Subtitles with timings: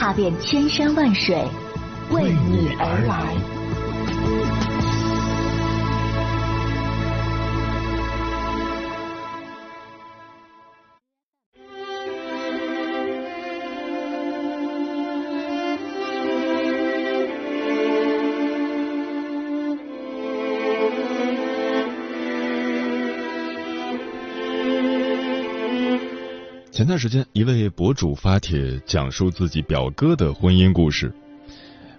[0.00, 1.36] 踏遍千山万水，
[2.10, 3.59] 为你而来。
[26.80, 31.12] 前段时间，一位博主发帖讲述自己表哥的婚姻故事。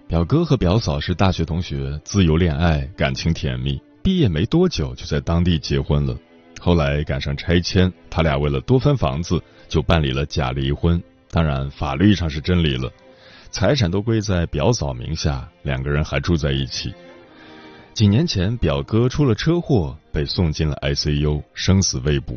[0.08, 3.80] 表哥和表嫂是大学同学，自由恋爱，感情甜蜜。
[4.02, 6.18] 毕业没多久就在当地结婚了。
[6.58, 11.00] 后来赶上拆迁，他俩为了多分房子，就办理了假离婚。
[11.30, 12.90] 当然，法律上是真离了，
[13.52, 16.92] 财产都归在表嫂名下，两个人还住在一起。
[17.94, 22.36] 几年前，表哥出了车祸，被送进了 ICU，生死未卜。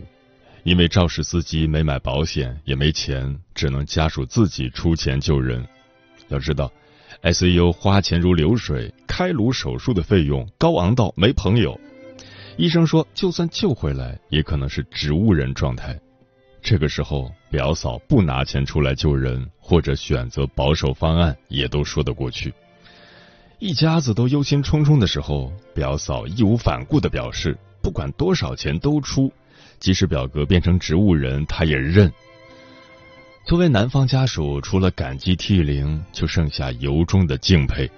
[0.65, 5.63] 因为肇事司机没买保险，也没钱，只能家属自己出钱救人。
[6.29, 6.71] 要知道
[7.21, 11.79] ，ICU 花钱如流水，开颅手术的费用高昂到没朋友。
[12.57, 15.95] 医生说，就算救回来，也可能是植物人状态。
[16.63, 22.51] 这个时候，表嫂不拿钱出来救人，或者选择保守方案，也都说得过去。
[23.59, 29.31] 一家子都忧心忡忡的时候，表嫂义无反顾的表示，不管多少钱都出。
[29.79, 32.11] 即使表哥变成植物人，他也认。
[33.45, 37.89] 作为男方家属，除了感激涕零，就剩下由衷的敬佩。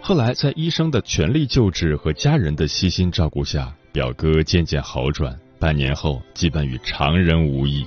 [0.00, 5.36] 后来，在医生的全力救治和家人的悉心照顾下，表哥渐渐好转。
[5.58, 7.86] 半年后，基本与常人无异。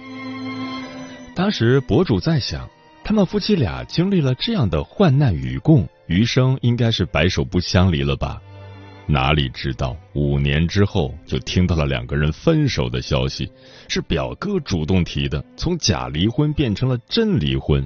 [1.36, 2.68] 当时，博主在想，
[3.04, 8.42] 他们夫妻俩经历了这样的患难与共，余生应该是白首不相离了吧。
[9.10, 13.50] 哪里知道，五年之后就听到了两个人分手的消息，
[13.88, 17.86] 是表哥主动提的，从假离婚变成了真离婚。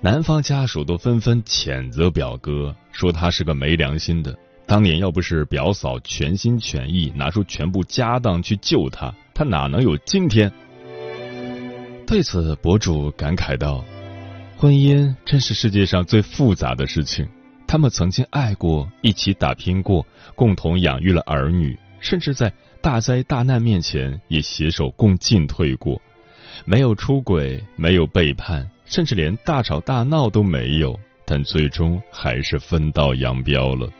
[0.00, 4.36] 男方家属都纷纷谴责表哥，说他是个没良心的。
[4.66, 10.52] 当年要不是表嫂全心全意拿出全部家当去救他，他哪能有今天？
[12.08, 13.84] 对此，博主感慨道
[14.58, 17.28] ：“婚姻真是世界上最复杂的事情。”
[17.76, 22.50] 他们曾经爱过，一起打拼过，共同养育了儿女，甚至在
[22.80, 26.00] 大灾大难面前也携手共进退过。
[26.64, 33.92] 没有出轨，没有背叛，甚至连大吵大闹都没有，但最终还是分道扬镳了。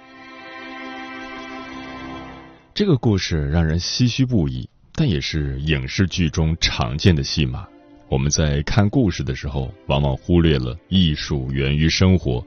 [2.72, 7.68] 这个故事让人唏嘘不已，但也是影视剧中常见的戏码。
[8.08, 12.42] 我们在看故事的时候，往往忽略了艺术源于生活。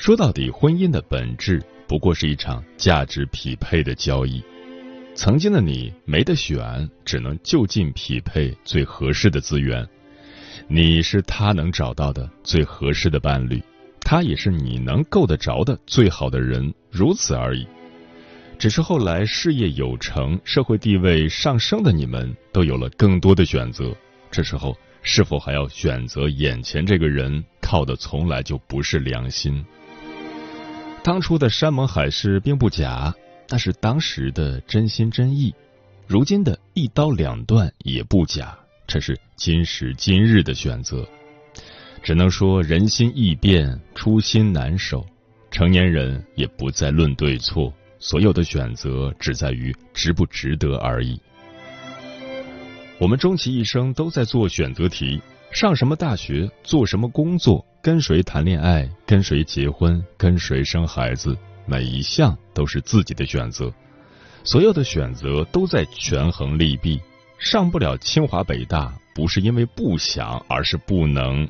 [0.00, 4.42] 说到底，婚姻的本质不过是一场价值匹配的交易。
[5.14, 9.86] 曾经的你没得选，只能就近匹配最合适的资源。
[10.68, 13.62] 你是他能找到的最合适的伴侣，
[14.00, 17.66] 他也是你能够得着的最好的人，如此而已。
[18.58, 23.94] 只是后来事业有成、社会地位上升的你们，都有了更多的选择。
[24.30, 29.62] 这时候，是否还要选择眼前这个人，靠的从来就不是良心。
[31.02, 33.14] 当初的山盟海誓并不假，
[33.48, 35.50] 那是当时的真心真意；
[36.06, 38.56] 如今的一刀两断也不假，
[38.86, 41.06] 这是今时今日的选择。
[42.02, 45.04] 只能说人心易变，初心难守。
[45.50, 51.18] 成年人也不再论对错，所有的选择只在于值不值得而已。
[52.98, 55.20] 我们终其一生都在做选择题。
[55.50, 61.34] 上什么大学，做什么工作，跟谁谈恋爱，跟谁结婚，跟谁生孩子，
[61.64, 63.72] 每一项都是自己的选择。
[64.44, 67.00] 所有的选择都在权衡利弊。
[67.38, 71.48] 上不了清华北大，不是因为不想，而是不能。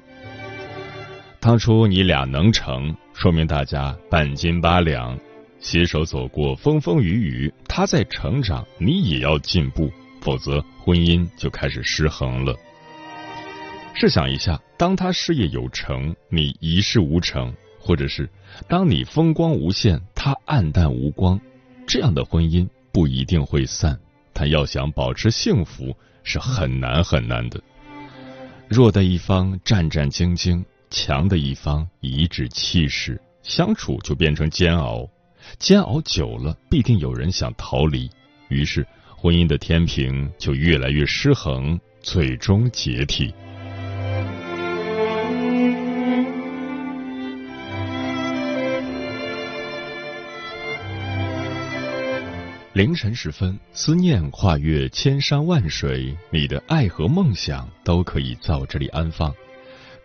[1.40, 5.18] 当初你俩能成，说明大家半斤八两，
[5.58, 7.52] 携手走过风风雨雨。
[7.66, 9.90] 他在成长，你也要进步，
[10.20, 12.54] 否则婚姻就开始失衡了。
[13.94, 18.26] 试想一下，当他事业有成，你一事无成；或者是
[18.66, 21.38] 当你风光无限，他黯淡无光，
[21.86, 24.00] 这样的婚姻不一定会散，
[24.32, 27.60] 但要想保持幸福是很难很难的。
[28.68, 35.06] 弱的一方战战兢兢，强的一方颐指气使，相处就变成煎熬。
[35.58, 38.08] 煎熬久了，必定有人想逃离，
[38.48, 43.34] 于是婚姻的天平就越来越失衡，最终解体。
[52.72, 59.34] 凌晨时分，思念跨越千山万水，你的爱和梦想都可以在我这里安放。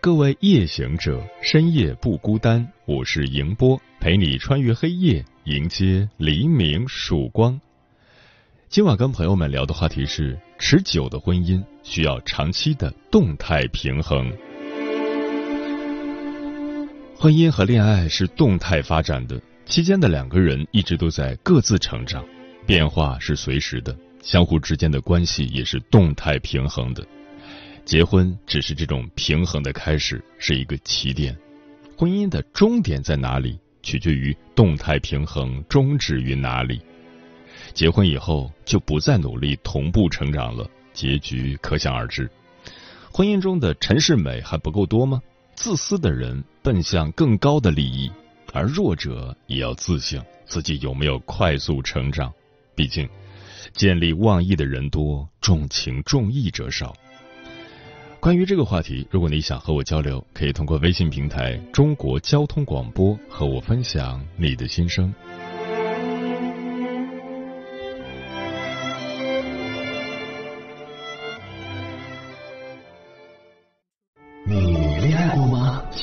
[0.00, 7.60] 各位夜行者，深夜不孤单，我是迎波，陪你穿越黑夜，迎接黎明曙光。
[8.68, 14.28] 今晚跟朋友们聊的话题是：持久的婚姻需要长期的动态平衡。
[17.16, 22.24] 婚姻和恋爱是动态发展的，期间的两个人一直都在各自成长。
[22.66, 27.06] 变化是随时的，相互之间的关系也是动态平衡的。
[27.84, 31.36] 结婚只是这种平衡的开始，是一个起点。
[31.96, 36.80] 婚姻的终点在哪里，取决于动态平衡终止于哪里。
[37.72, 42.28] 结婚以后就不再努力同步成长了，结局可想而知。
[43.12, 45.22] 婚姻中的陈世美还不够多吗？
[45.54, 48.10] 自私的人奔向更高的利益，
[48.52, 52.32] 而弱者也要自省自己有没有快速成长。
[52.76, 53.08] 毕竟，
[53.72, 56.94] 见利忘义的人多，重情重义者少。
[58.20, 65.12] 关于这个话题，如果你想和我交流，可以通过微信平台“中国交通广播”和我分享你的心声。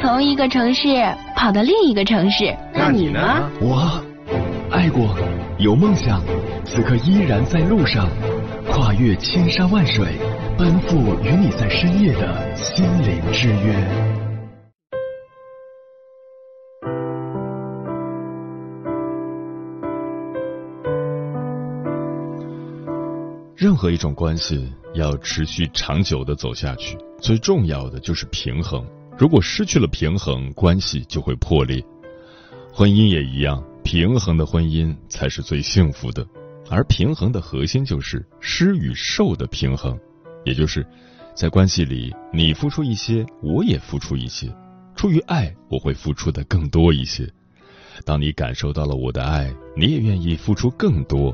[0.00, 0.88] 从一个城市
[1.34, 2.54] 跑到另一个城市。
[2.72, 3.20] 那你呢？
[3.60, 4.02] 我。
[4.70, 5.16] 爱过，
[5.58, 6.20] 有梦想，
[6.64, 8.08] 此刻依然在路上，
[8.68, 10.06] 跨越千山万水，
[10.58, 13.74] 奔赴与你在深夜的心灵之约。
[23.56, 28.84] 任何一种关系要持续长久的走下去，最重要的就是平衡。
[29.18, 31.82] 如果失去了平衡，关系就会破裂。
[32.72, 33.62] 婚姻也一样。
[33.82, 36.26] 平衡的婚姻才是最幸福的，
[36.68, 39.96] 而平衡的核心就是施与受的平衡，
[40.44, 40.84] 也就是
[41.36, 44.52] 在关系里，你付出一些，我也付出一些，
[44.96, 47.30] 出于爱，我会付出的更多一些。
[48.04, 51.32] 当你感受到了我的爱，你也愿意付出更多，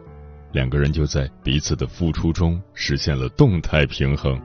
[0.53, 4.39] 两个人就在彼此的付出中实现了动态平衡。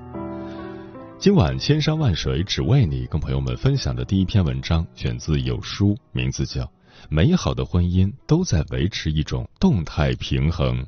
[1.19, 6.71] 今晚千山万水只为你，跟朋友们分享的第一篇文章选自有书，名字叫。
[7.09, 10.85] 美好的婚姻都在维持一种动态平衡。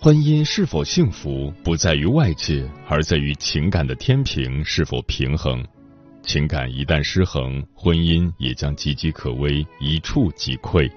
[0.00, 5.64] 婚姻是否幸福，不在于外界，而在于情感的天平是否平衡。
[6.26, 10.90] 情感一旦失衡，婚姻也将岌岌可危，一触即溃。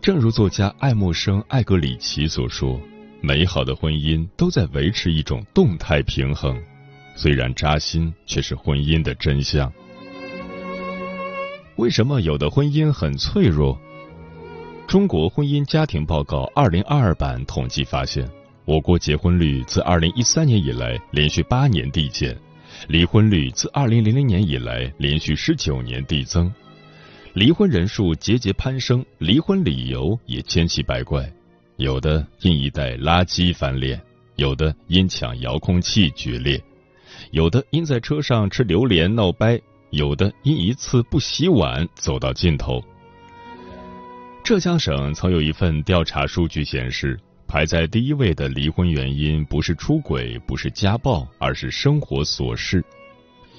[0.00, 2.80] 正如作家爱默生·艾格里奇所说。
[3.22, 6.58] 美好的婚姻都在维持一种动态平衡，
[7.14, 9.70] 虽然扎心，却是婚姻的真相。
[11.76, 13.78] 为什么有的婚姻很脆弱？
[14.86, 18.26] 中国婚姻家庭报告二零二二版统计发现，
[18.64, 22.34] 我国结婚率自二零一三年以来连续八年递减，
[22.88, 26.52] 离婚率自二零零零年以来连续十九年递增，
[27.34, 31.30] 离婚人数节节攀升，离婚理由也千奇百怪。
[31.76, 34.00] 有的因一袋垃圾翻脸，
[34.36, 36.62] 有的因抢遥控器决裂，
[37.30, 39.60] 有的因在车上吃榴莲闹掰，
[39.90, 42.82] 有的因一次不洗碗走到尽头。
[44.42, 47.18] 浙江省曾有一份调查数据显示，
[47.50, 52.80] 排在第一位的离婚原因不是出轨，不是家暴，而是生活琐事。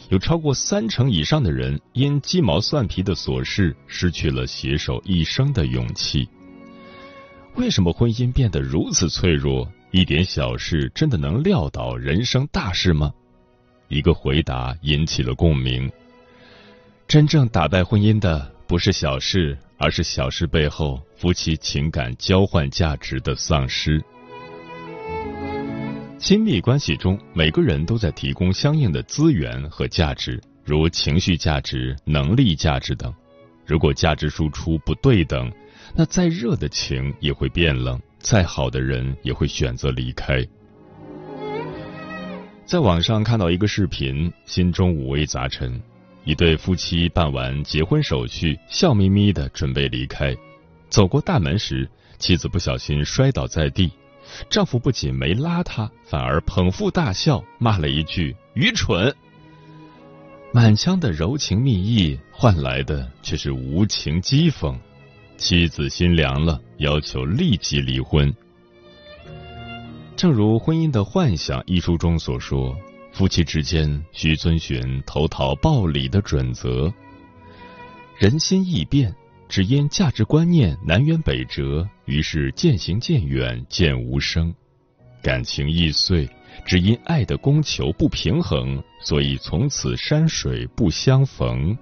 [0.08, 6.26] 有超过三成以上的人因鸡毛蒜皮的琐事失去了携手一生的勇气。
[7.56, 9.70] 为什么婚姻变得如此脆弱？
[9.92, 13.12] 一点小事真的能撂倒人生大事吗？
[13.90, 15.92] 一个回答引起了共鸣。
[17.10, 24.00] 真正打败婚姻的不是小事，而是小事背后夫妻情感交换价值的丧失。
[26.20, 33.12] 亲密关系中，每个人都在提供相应的资源和价值，如情绪价值、能力价值等。
[33.66, 35.52] 如果价值输出不对等，
[35.96, 40.46] 那再热的情也会变冷，再好的人也会选择离开。
[42.66, 45.82] 在网上看到一个视频，心中五味杂陈。
[46.24, 50.36] 一对夫妻办完结婚手续，笑眯眯的准备离开，
[50.90, 53.92] 走过大门时，妻子不小心摔倒在地。
[54.50, 59.14] 丈夫不仅没拉她，反而捧腹大笑，骂了一句“愚蠢”。
[60.54, 64.78] 满腔的柔情蜜意换来的却是无情讥讽，
[65.38, 68.34] 妻子心凉了，要求立即离婚。
[70.16, 72.78] 正如《婚姻的幻想》一书中所说，
[73.12, 76.92] 夫妻之间需遵循投桃报李的准则。
[78.18, 79.14] 人心易变。
[79.54, 84.50] 只因价值观念南辕北辙，于是渐行渐远，渐无声；
[85.22, 86.26] 感情易碎，
[86.66, 91.78] 只因爱的供求不平衡，所以从此山水不相逢。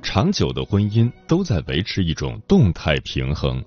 [0.00, 3.60] 长久的婚姻都在维持一种动态平衡。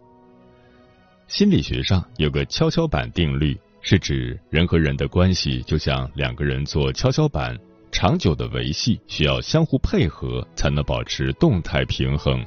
[1.32, 3.58] 心理学上有个跷跷板定律。
[3.80, 7.58] 是指人和人的关系就像两个人做跷跷板，
[7.90, 12.46] 长久的维系需要相互配合，才能保持动态平衡。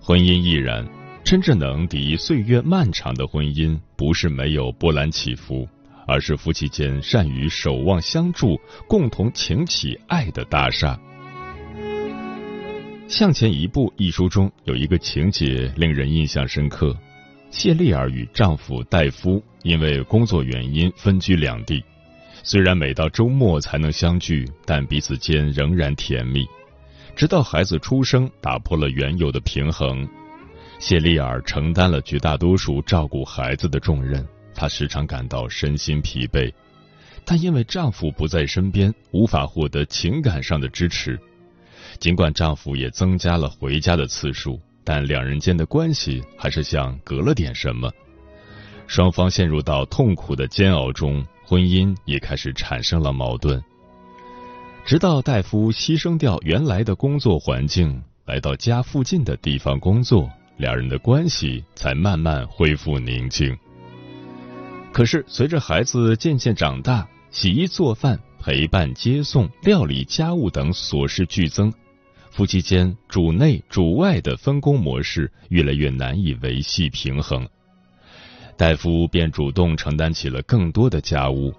[0.00, 0.88] 婚姻亦然，
[1.24, 5.68] 真正能抵岁月漫长的婚姻，不是没有波澜起伏，
[6.06, 10.96] 而是夫妻间善于守望相助，共同擎起爱的大厦。
[13.08, 16.96] 向前一步一书中有一个情节令人印象深刻。
[17.52, 21.84] 谢丽尔与丈夫戴夫因为工作原因分居两地，
[22.42, 26.46] 虽然每到周末才能相聚，但彼此间仍然甜蜜。
[27.14, 30.08] 直到孩子出生，打破了原有的平衡。
[30.78, 36.50] 谢丽尔承担了绝大多数照顾孩子的重任，她时常感到身心疲惫。
[37.24, 41.20] 但因为丈夫不在身边，无法获得情感上的支持。
[42.00, 44.58] 尽管丈夫也增加了回家的次数。
[44.84, 47.90] 但两人间的关系还是像隔了点什么，
[48.86, 53.62] 双方陷入到痛苦的煎熬中，婚姻也开始产生了矛盾。
[54.84, 63.56] 直到戴夫牺牲掉原来的工作环境，来到家附近的地方工作，两人的关系才慢慢恢复宁静。
[64.92, 71.72] 可是随着孩子渐渐长大，洗衣做饭、陪伴接送、料理家务等琐事剧增。
[72.32, 77.46] 夫妻间主内主外的分工模式越来越难以维系平衡，
[78.56, 81.52] 戴夫便主动承担起了更多的家务。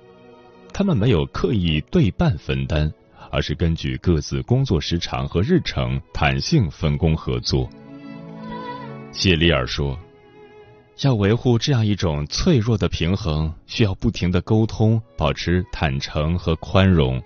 [0.74, 2.92] 他们没有刻意对半分担，
[3.30, 7.70] 而是根据各自工作时长和日程弹性分工合作。
[9.12, 9.96] 谢丽尔说
[11.02, 17.22] ：“要维护这样一种脆弱的平衡，需要不停的沟通，保持坦诚和宽容。”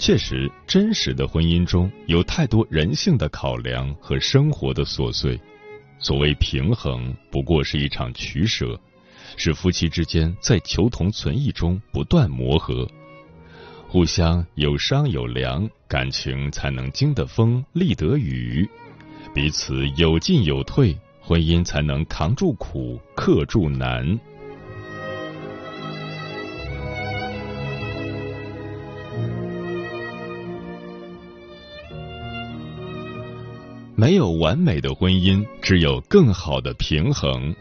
[0.00, 5.38] 确实，真实的婚姻中有太多人性的考量和生活的琐碎。
[5.98, 8.80] 所谓平衡，不过是一场取舍，
[9.36, 12.90] 是夫妻之间在求同存异中不断磨合，
[13.88, 18.66] 互相有商有量，感情才能经得风，立得雨；
[19.34, 24.18] 彼此有进有退，婚姻才能扛住苦，克住难。
[33.94, 37.54] 没有完美的婚姻，只有更好的平衡。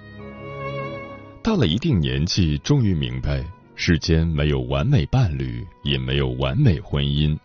[1.43, 3.43] 到了一定年纪，终于明白，
[3.75, 7.38] 世间没有完美伴侣，也没有完美婚姻。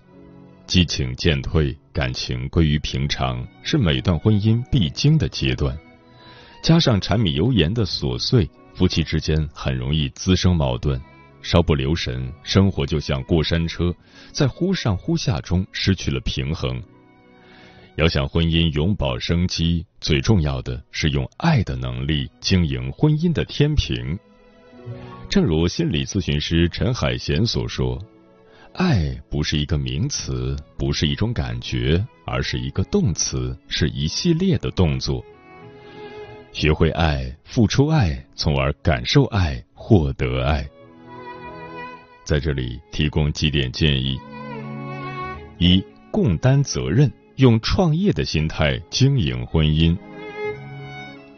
[0.67, 5.76] 激情渐退，感情归于平常，是每段婚姻必经的阶段。
[6.62, 11.00] 加上柴米油盐的琐碎，夫妻之间很容易滋生矛盾，
[11.43, 13.95] 稍不留神，生活就像过山车，
[14.33, 16.83] 在忽上忽下中失去了平衡。
[17.97, 24.19] 要想婚姻永葆生机，最重要的是用爱的能力经营婚姻的天平。
[25.29, 27.97] 正如心理咨询师陈海贤所说
[28.75, 35.25] ：“爱不是一个名词，不是一种感觉，而是一个动词，是一系列的动作。
[36.51, 40.69] 学会爱，付出爱，从而感受爱，获得爱。”
[42.27, 44.19] 在这里提供几点建议：
[45.59, 47.09] 一、共担责任。
[47.37, 49.97] 用创业的心态经营婚姻。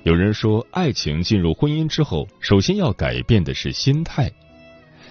[0.03, 4.31] 有人说，爱情进入婚姻之后，首先要改变的是心态。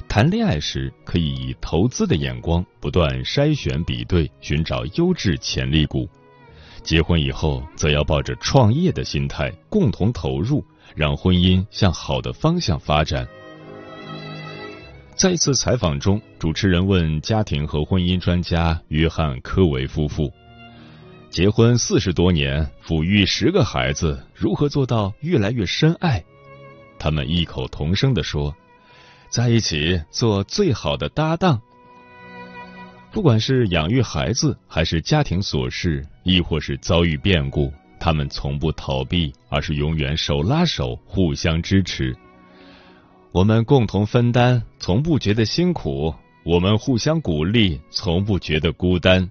[0.08, 6.08] 谈恋爱时可以以投资的眼光不断筛选比对，寻找优质潜力股；
[6.84, 10.64] 结婚以后，则要抱着创业的心态，共同投入，
[10.96, 13.28] 让婚姻向好的方向发展。
[15.16, 20.32] 在一次采访中，主持人问家庭和婚姻专家约翰·科维夫妇
[21.30, 26.24] ：“结婚四十多年，抚育十个孩子，如何做到越来越深爱？”
[26.98, 28.56] 他们异口同声地说
[29.30, 31.62] ：“在一起做最好的搭档。
[33.12, 42.16] 不管是养育孩子，还是家庭琐事，亦或是遭遇变故，他们从不逃避，而是永远手拉手，互相支持。”
[43.34, 46.16] 我们共同分担，从不觉得辛苦；
[46.46, 49.30] 我们互相鼓励，从不觉得孤单。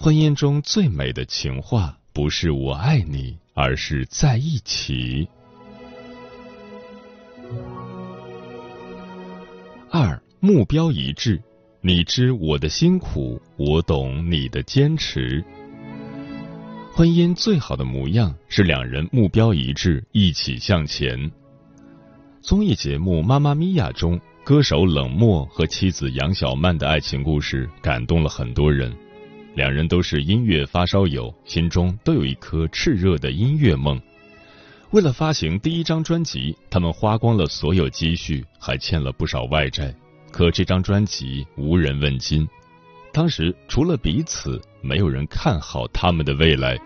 [0.00, 5.28] 婚姻中最美的情话，不是“我爱你”，而是在一起。
[9.90, 11.42] 二目标一致，
[11.80, 15.44] 你知我的辛苦，我懂你的坚持。
[16.92, 21.28] 婚姻最好的模样，是两人目标一致，一起向前。
[22.40, 28.96] 综艺节目《妈妈咪呀》中，歌手冷漠和妻子杨小曼的爱情故事感动了很多人。
[29.58, 34.00] 两人都是音乐发烧友，心中都有一颗炽热的音乐梦。
[34.92, 39.92] 为了发行第一张专辑，他们花光了所有积蓄，还欠了不少外债。
[40.30, 42.48] 可这张专辑无人问津，
[43.12, 46.78] 当时除了彼此，没有人看好他们的未来。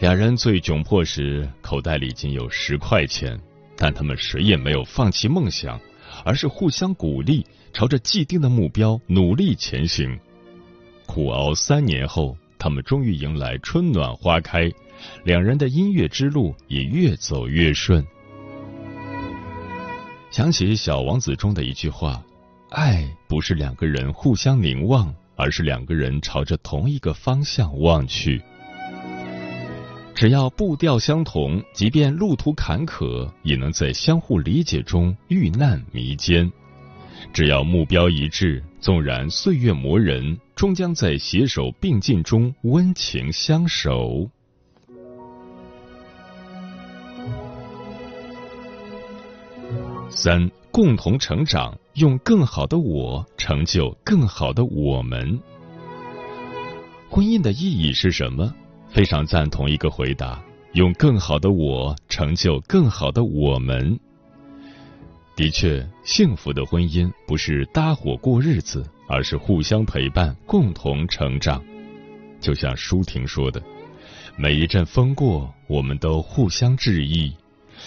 [0.00, 3.40] 两人最窘迫时，口袋里仅有十块钱。
[3.74, 5.80] 但他们谁也没有放弃梦想，
[6.26, 7.42] 而是互相鼓励，
[7.72, 10.20] 朝着既定的目标努力前行。
[11.14, 14.68] 苦熬三年后，他们终于迎来春暖花开，
[15.22, 18.04] 两人的音乐之路也越走越顺。
[20.32, 22.20] 想起《小王子》中的一句话
[22.70, 28.42] ：“爱不是两个人互相凝望，而是两个人朝着同一个方向望去。”
[30.16, 36.50] 只要步调相同，即便路途坎坷，也能在相互理解中遇难弥坚；
[37.32, 44.28] 只要目标一致，纵然岁月磨人，终将在携手并进中温情相守。
[50.08, 55.40] 三，共同成长，用更好的我成就更好的我们。
[57.10, 58.54] 婚姻的意义是什么？
[58.88, 60.40] 非常赞同一个回答：
[60.74, 63.98] 用更好的我成就更好的我们。
[65.34, 71.62] 的确，幸福的婚姻不是搭伙过日子，而是互相陪伴，共同成长。
[72.40, 73.62] 就像舒婷说的
[74.36, 77.32] ：“每一阵风过，我们都互相致意。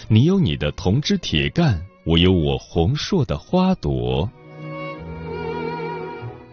[0.08, 4.30] 你有你的铜枝铁干，我有我红硕的花朵。”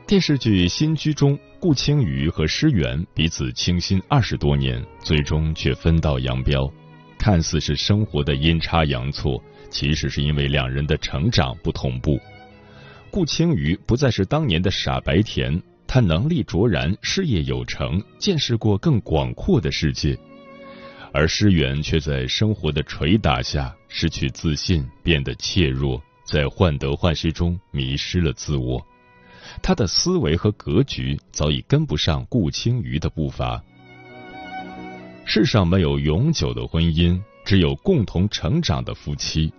[0.07, 1.39] 电视剧《新居》中。
[1.61, 6.71] 顾青瑜和施源彼此倾心二十多年，最终却分道扬镳。
[7.17, 12.21] 看似是生活的阴差阳错，其实是因为两人的成长不同步。
[13.15, 20.17] 顾青瑜不再是当年的傻白甜，他能力卓然，事业有成，见识过更广阔的世界；
[21.13, 28.85] 而施源却在生活的捶打下失去自信，变得怯弱，在患得患失中迷失了自我。
[29.63, 33.63] 他的思维和格局早已跟不上顾青瑜的步伐。
[35.25, 39.53] 世上没有永久的婚姻，只有共同成长的夫妻。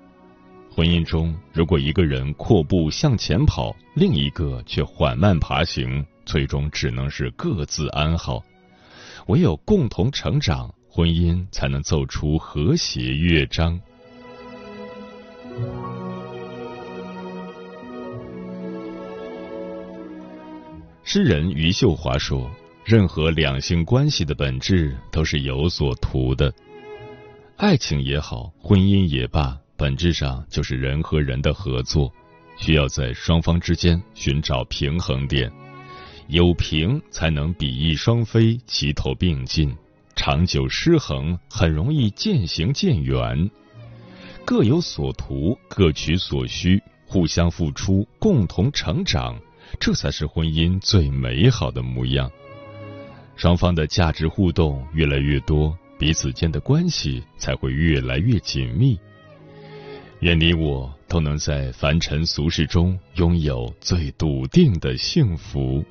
[0.75, 8.43] 婚姻中，如果一个人阔步向前跑，另一个却缓慢爬行，最终只能是各自安好。
[9.27, 13.79] 唯有共同成长，婚姻才能奏出和谐乐章。
[21.05, 22.51] 诗人余秀华说
[22.83, 26.53] ：“任何两性关系的本质都是有所图的，
[27.55, 32.11] 爱情也好，婚姻也罢，本质上就是人和人的合作，
[32.57, 35.51] 需要在双方之间寻找平衡点，
[36.27, 39.75] 有平才能比翼双飞，齐头并进。
[40.15, 43.49] 长久失衡，很容易渐行渐远。
[44.45, 49.37] 各有所图，各取所需，互相付出，共同成长。”
[49.79, 52.31] 这才是婚姻最美好的模样。
[53.35, 58.97] 双方的价值互动越来越多，彼此间的关系才会越来越紧密。
[60.21, 65.83] 愿你我都能在凡尘俗世中拥有最笃定的幸福。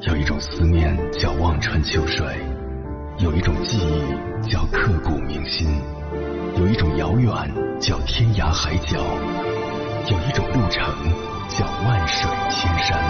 [0.00, 2.26] 有一种思念叫望穿秋水，
[3.18, 5.68] 有一种记忆叫刻骨铭心，
[6.58, 7.30] 有一种遥远
[7.80, 8.98] 叫天涯海角，
[10.10, 13.00] 有一种路程叫万水千山。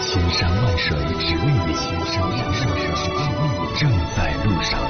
[0.00, 3.12] 千山万水只为你，千山万水只为
[3.60, 4.80] 你，正在路上。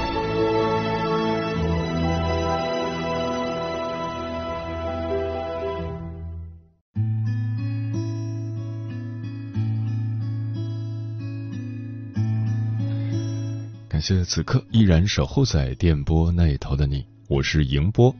[13.89, 18.15] 感谢此刻依然守候在电波那一头的你，我是迎波。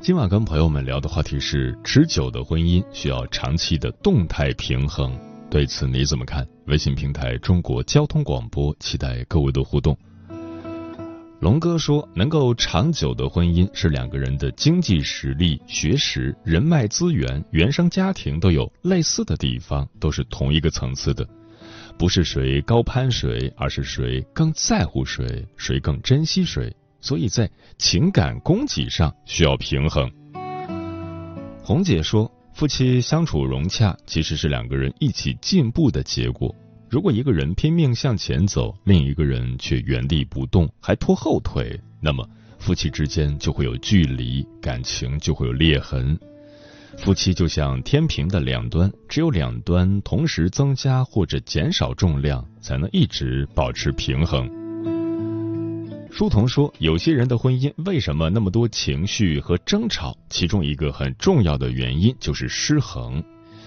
[0.00, 5.18] 今晚跟朋友们聊的话题是：持久的婚姻需要长期的动态平衡。
[5.50, 6.46] 对此你怎么看？
[6.66, 9.96] 微信平台中国交通广播，期待各位的互动。
[11.40, 21.26] 龙哥说，能够长久的婚姻是两个人的经济实力、学识、人脉资源、原生家庭都有类似的地方，都是同一个层次的。
[21.98, 26.74] 不是谁高攀谁，而是谁更在乎谁，谁更珍惜谁。
[27.06, 30.10] 所以在情感供给上需要平衡。
[31.62, 36.52] 红姐说，夫妻相处融洽其实是两个人一起进步的结果。
[36.90, 46.18] 如果一个人拼命向前走，另一个人却原地不动，还拖后腿，那么夫妻之间就会有距离，感情就会有裂痕。
[46.98, 54.65] 夫妻就像天平的两端，只有两端同时增加或者减少重量，才能一直保持平衡。
[56.16, 60.16] 书童说，有些人的婚姻为什么那么多情绪和争吵？
[60.30, 63.22] 其中一个很重要的原因就是失衡。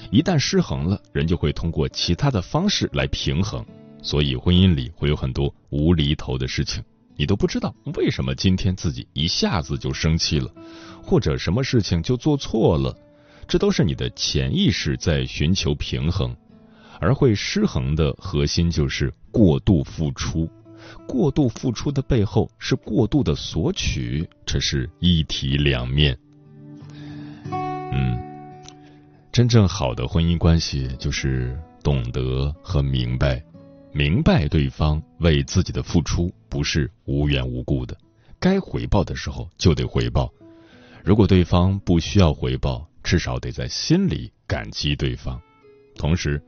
[0.09, 3.63] 一旦失衡了，人就会通过其他的方式来平衡，
[4.01, 6.83] 所以婚姻里会有很多无厘头的事情，
[7.15, 10.51] 你都不知道为什么今天自己一下子就生气了，
[11.03, 12.97] 或者什么事情就做错了。
[13.47, 16.35] 这都是你的潜意识在寻求平衡，
[16.99, 20.49] 而会失衡的核心就是过度付出。
[21.07, 26.17] 过度付出的背后是过度的索取，这是一体两面。
[27.51, 28.19] 嗯，
[29.31, 33.43] 真正好的婚姻关系就是懂得和明白，
[33.91, 37.97] 明白对方为自己的付出不是无缘无故的，
[38.39, 40.31] 该回报的时候就得回报。
[41.03, 45.41] 如果对方不需要回报，至少得在心里感激对方，
[45.95, 46.39] 同时，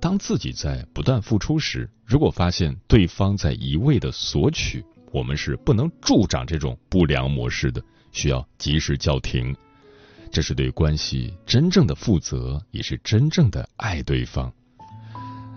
[0.00, 4.82] 当自己在不断付出时，如果发现对方在一味的索取，
[5.12, 9.54] 我们是不能助长这种不良模式的，需要及时叫停。
[10.32, 14.50] 这是对关系真正的负责，也是真正的爱对方。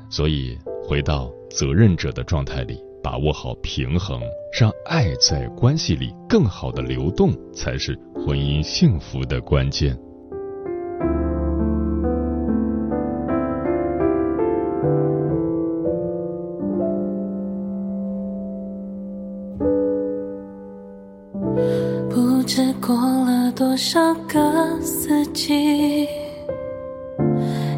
[0.10, 4.22] 所以，回到责任者的状态里，把握好平衡，
[4.60, 9.98] 让爱在关系里更好的流动，才是婚姻幸福的关键。
[23.74, 26.08] 多少个四季，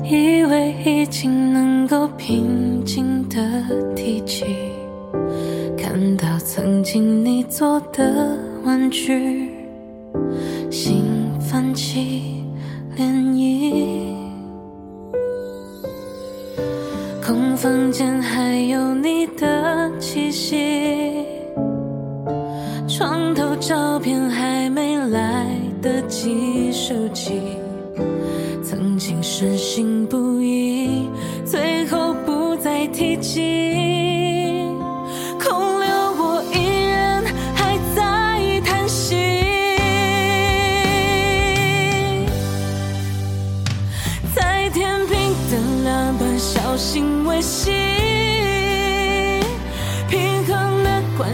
[0.03, 3.39] 以为已经能够平静的
[3.95, 4.43] 提起，
[5.77, 9.49] 看到曾经你做的玩具，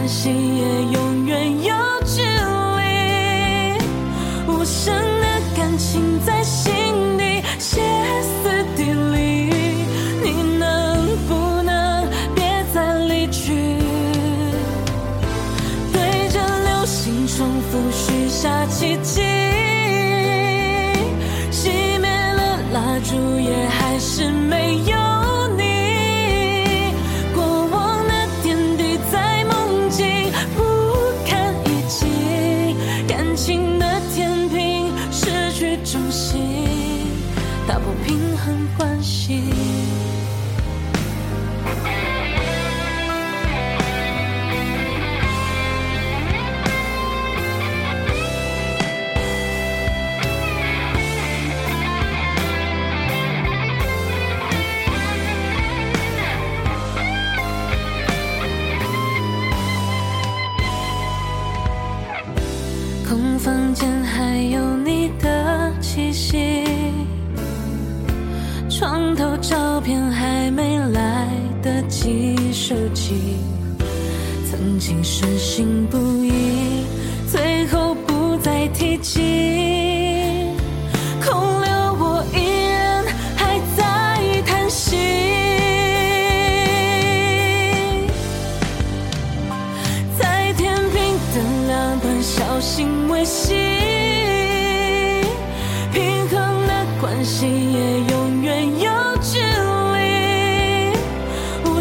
[0.02, 1.72] 关系也永远有
[2.04, 3.78] 距离，
[4.48, 5.11] 无声。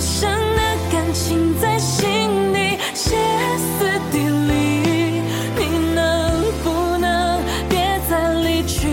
[0.01, 0.61] 深的
[0.91, 3.15] 感情在心里歇
[3.55, 5.21] 斯底里
[5.55, 5.61] 你
[5.93, 8.87] 能不能别再离去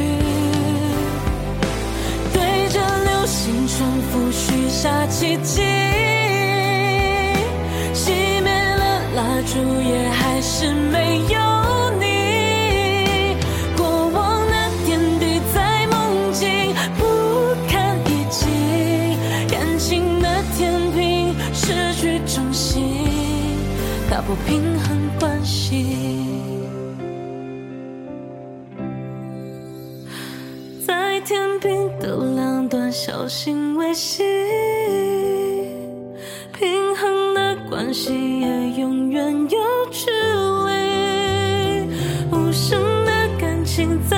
[2.31, 5.63] 对着流星重复许下奇迹？
[7.95, 11.38] 熄灭了蜡烛也还是没有。
[24.29, 25.87] 不平衡关系，
[30.87, 34.23] 在天平的两端小心维系，
[36.53, 39.59] 平衡的关系也永远有
[39.91, 40.77] 距离，
[42.31, 43.11] 无声的
[43.41, 44.18] 感情在。